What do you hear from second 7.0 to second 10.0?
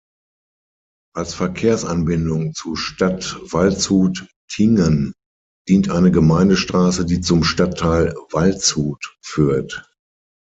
die zum Stadtteil "Waldshut" führt.